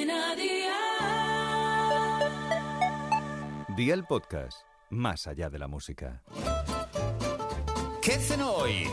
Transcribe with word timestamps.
Cadena 0.00 0.34
Dial. 0.34 0.70
Día 3.76 3.92
el 3.94 4.04
podcast, 4.04 4.62
más 4.88 5.26
allá 5.26 5.50
de 5.50 5.58
la 5.58 5.68
música. 5.68 6.22
¿Qué 8.00 8.12
cenó 8.12 8.52
hoy? 8.52 8.88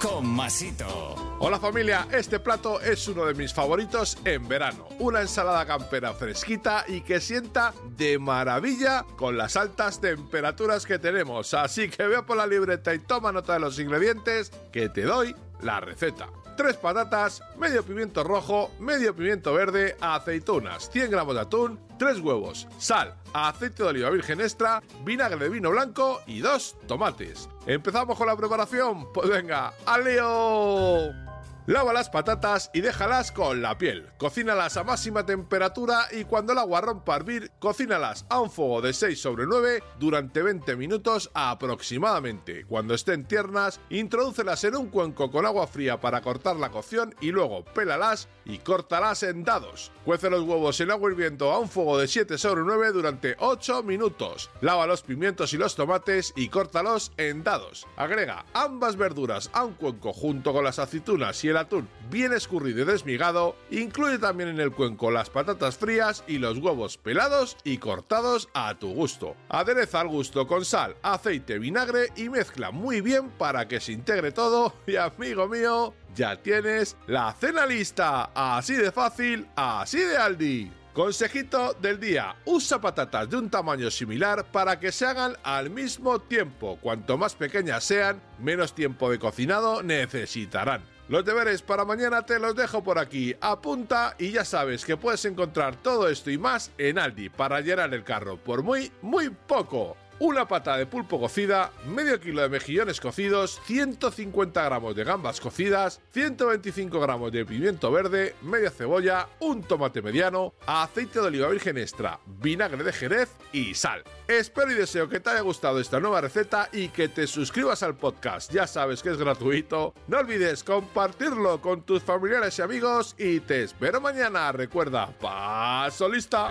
Con 0.00 0.26
Masito. 0.26 1.36
Hola 1.40 1.58
familia, 1.60 2.08
este 2.10 2.40
plato 2.40 2.80
es 2.80 3.06
uno 3.08 3.26
de 3.26 3.34
mis 3.34 3.52
favoritos 3.52 4.16
en 4.24 4.48
verano. 4.48 4.88
Una 4.98 5.20
ensalada 5.20 5.66
campera 5.66 6.14
fresquita 6.14 6.86
y 6.88 7.02
que 7.02 7.20
sienta 7.20 7.74
de 7.98 8.18
maravilla 8.18 9.04
con 9.16 9.36
las 9.36 9.56
altas 9.56 10.00
temperaturas 10.00 10.86
que 10.86 10.98
tenemos. 10.98 11.52
Así 11.52 11.90
que 11.90 12.06
veo 12.06 12.24
por 12.24 12.38
la 12.38 12.46
libreta 12.46 12.94
y 12.94 12.98
toma 13.00 13.30
nota 13.30 13.52
de 13.54 13.60
los 13.60 13.78
ingredientes 13.78 14.50
que 14.72 14.88
te 14.88 15.02
doy 15.02 15.34
la 15.62 15.80
receta. 15.80 16.28
3 16.56 16.76
patatas, 16.76 17.42
medio 17.56 17.82
pimiento 17.82 18.22
rojo, 18.22 18.70
medio 18.78 19.16
pimiento 19.16 19.54
verde, 19.54 19.96
aceitunas, 20.00 20.90
100 20.90 21.10
gramos 21.10 21.34
de 21.34 21.40
atún, 21.40 21.80
3 21.98 22.20
huevos, 22.20 22.68
sal, 22.76 23.14
aceite 23.32 23.82
de 23.82 23.88
oliva 23.88 24.10
virgen 24.10 24.42
extra, 24.42 24.82
vinagre 25.02 25.44
de 25.44 25.48
vino 25.48 25.70
blanco 25.70 26.20
y 26.26 26.40
2 26.40 26.76
tomates. 26.86 27.48
¿Empezamos 27.64 28.18
con 28.18 28.26
la 28.26 28.36
preparación? 28.36 29.10
Pues 29.12 29.30
venga, 29.30 29.72
¡al 29.86 30.04
lío! 30.04 31.29
Lava 31.70 31.92
las 31.92 32.10
patatas 32.10 32.68
y 32.74 32.80
déjalas 32.80 33.30
con 33.30 33.62
la 33.62 33.78
piel. 33.78 34.08
Cocínalas 34.18 34.76
a 34.76 34.82
máxima 34.82 35.24
temperatura 35.24 36.08
y 36.10 36.24
cuando 36.24 36.52
el 36.52 36.58
agua 36.58 36.80
rompa 36.80 37.12
a 37.12 37.16
hervir, 37.18 37.52
cocínalas 37.60 38.26
a 38.28 38.40
un 38.40 38.50
fuego 38.50 38.82
de 38.82 38.92
6 38.92 39.20
sobre 39.22 39.46
9 39.46 39.80
durante 40.00 40.42
20 40.42 40.74
minutos 40.74 41.30
aproximadamente. 41.32 42.64
Cuando 42.64 42.92
estén 42.92 43.24
tiernas, 43.24 43.78
introdúcelas 43.88 44.64
en 44.64 44.74
un 44.74 44.88
cuenco 44.88 45.30
con 45.30 45.46
agua 45.46 45.68
fría 45.68 46.00
para 46.00 46.22
cortar 46.22 46.56
la 46.56 46.72
cocción 46.72 47.14
y 47.20 47.30
luego 47.30 47.64
pélalas 47.64 48.28
y 48.44 48.58
córtalas 48.58 49.22
en 49.22 49.44
dados. 49.44 49.92
Cuece 50.04 50.28
los 50.28 50.42
huevos 50.42 50.80
en 50.80 50.90
agua 50.90 51.12
hirviendo 51.12 51.52
a 51.52 51.60
un 51.60 51.68
fuego 51.68 51.98
de 51.98 52.08
7 52.08 52.36
sobre 52.36 52.62
9 52.62 52.90
durante 52.90 53.36
8 53.38 53.84
minutos. 53.84 54.50
Lava 54.60 54.88
los 54.88 55.02
pimientos 55.02 55.52
y 55.52 55.56
los 55.56 55.76
tomates 55.76 56.32
y 56.34 56.48
córtalos 56.48 57.12
en 57.16 57.44
dados. 57.44 57.86
Agrega 57.96 58.44
ambas 58.54 58.96
verduras 58.96 59.50
a 59.52 59.64
un 59.64 59.74
cuenco 59.74 60.12
junto 60.12 60.52
con 60.52 60.64
las 60.64 60.80
aceitunas 60.80 61.44
y 61.44 61.48
el 61.48 61.59
atún 61.60 61.88
bien 62.10 62.32
escurrido 62.32 62.82
y 62.82 62.84
desmigado, 62.84 63.56
incluye 63.70 64.18
también 64.18 64.48
en 64.50 64.60
el 64.60 64.72
cuenco 64.72 65.10
las 65.10 65.30
patatas 65.30 65.78
frías 65.78 66.24
y 66.26 66.38
los 66.38 66.58
huevos 66.58 66.98
pelados 66.98 67.56
y 67.64 67.78
cortados 67.78 68.48
a 68.52 68.74
tu 68.74 68.92
gusto. 68.92 69.36
Adereza 69.48 70.00
al 70.00 70.08
gusto 70.08 70.46
con 70.46 70.64
sal, 70.64 70.96
aceite, 71.02 71.58
vinagre 71.58 72.08
y 72.16 72.28
mezcla 72.28 72.70
muy 72.70 73.00
bien 73.00 73.30
para 73.30 73.68
que 73.68 73.80
se 73.80 73.92
integre 73.92 74.32
todo 74.32 74.74
y 74.86 74.96
amigo 74.96 75.48
mío, 75.48 75.94
ya 76.14 76.36
tienes 76.36 76.96
la 77.06 77.32
cena 77.32 77.66
lista. 77.66 78.30
Así 78.34 78.74
de 78.74 78.90
fácil, 78.90 79.46
así 79.56 79.98
de 79.98 80.16
Aldi. 80.16 80.72
Consejito 80.92 81.74
del 81.74 82.00
día, 82.00 82.34
usa 82.44 82.80
patatas 82.80 83.30
de 83.30 83.36
un 83.36 83.48
tamaño 83.48 83.92
similar 83.92 84.44
para 84.50 84.80
que 84.80 84.90
se 84.90 85.06
hagan 85.06 85.36
al 85.44 85.70
mismo 85.70 86.18
tiempo. 86.18 86.78
Cuanto 86.80 87.16
más 87.16 87.36
pequeñas 87.36 87.84
sean, 87.84 88.20
menos 88.40 88.74
tiempo 88.74 89.08
de 89.08 89.20
cocinado 89.20 89.84
necesitarán. 89.84 90.82
Los 91.10 91.24
deberes 91.24 91.60
para 91.60 91.84
mañana 91.84 92.24
te 92.24 92.38
los 92.38 92.54
dejo 92.54 92.84
por 92.84 92.96
aquí. 92.96 93.34
Apunta 93.40 94.14
y 94.16 94.30
ya 94.30 94.44
sabes 94.44 94.84
que 94.84 94.96
puedes 94.96 95.24
encontrar 95.24 95.74
todo 95.74 96.08
esto 96.08 96.30
y 96.30 96.38
más 96.38 96.70
en 96.78 97.00
Aldi 97.00 97.30
para 97.30 97.60
llenar 97.60 97.92
el 97.92 98.04
carro 98.04 98.36
por 98.36 98.62
muy, 98.62 98.92
muy 99.02 99.28
poco 99.28 99.96
una 100.20 100.46
pata 100.46 100.76
de 100.76 100.86
pulpo 100.86 101.18
cocida, 101.18 101.72
medio 101.86 102.20
kilo 102.20 102.42
de 102.42 102.48
mejillones 102.48 103.00
cocidos, 103.00 103.60
150 103.64 104.62
gramos 104.62 104.94
de 104.94 105.04
gambas 105.04 105.40
cocidas, 105.40 106.00
125 106.12 107.00
gramos 107.00 107.32
de 107.32 107.44
pimiento 107.44 107.90
verde, 107.90 108.36
media 108.42 108.70
cebolla, 108.70 109.28
un 109.40 109.62
tomate 109.62 110.02
mediano, 110.02 110.54
aceite 110.66 111.20
de 111.20 111.26
oliva 111.26 111.48
virgen 111.48 111.78
extra, 111.78 112.20
vinagre 112.26 112.84
de 112.84 112.92
jerez 112.92 113.30
y 113.52 113.74
sal. 113.74 114.04
Espero 114.28 114.70
y 114.70 114.74
deseo 114.74 115.08
que 115.08 115.20
te 115.20 115.30
haya 115.30 115.40
gustado 115.40 115.80
esta 115.80 115.98
nueva 115.98 116.20
receta 116.20 116.68
y 116.70 116.88
que 116.90 117.08
te 117.08 117.26
suscribas 117.26 117.82
al 117.82 117.96
podcast. 117.96 118.52
Ya 118.52 118.66
sabes 118.66 119.02
que 119.02 119.10
es 119.10 119.16
gratuito. 119.16 119.94
No 120.06 120.18
olvides 120.18 120.62
compartirlo 120.62 121.60
con 121.60 121.82
tus 121.82 122.02
familiares 122.02 122.58
y 122.58 122.62
amigos 122.62 123.14
y 123.18 123.40
te 123.40 123.62
espero 123.62 124.00
mañana. 124.00 124.52
Recuerda, 124.52 125.06
paso 125.18 126.08
lista. 126.08 126.50